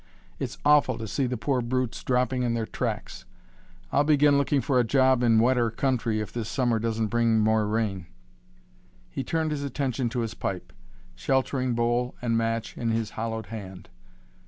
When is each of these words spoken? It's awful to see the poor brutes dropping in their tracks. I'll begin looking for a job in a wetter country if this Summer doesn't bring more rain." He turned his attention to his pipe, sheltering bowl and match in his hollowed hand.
It's 0.39 0.57
awful 0.65 0.97
to 0.97 1.07
see 1.07 1.27
the 1.27 1.37
poor 1.37 1.61
brutes 1.61 2.03
dropping 2.03 2.41
in 2.41 2.55
their 2.55 2.65
tracks. 2.65 3.25
I'll 3.91 4.03
begin 4.03 4.35
looking 4.39 4.59
for 4.59 4.79
a 4.79 4.83
job 4.83 5.21
in 5.21 5.39
a 5.39 5.43
wetter 5.43 5.69
country 5.69 6.19
if 6.19 6.33
this 6.33 6.49
Summer 6.49 6.79
doesn't 6.79 7.09
bring 7.09 7.37
more 7.39 7.67
rain." 7.67 8.07
He 9.11 9.23
turned 9.23 9.51
his 9.51 9.61
attention 9.61 10.09
to 10.09 10.21
his 10.21 10.33
pipe, 10.33 10.73
sheltering 11.13 11.75
bowl 11.75 12.15
and 12.19 12.35
match 12.35 12.75
in 12.75 12.89
his 12.89 13.11
hollowed 13.11 13.45
hand. 13.53 13.89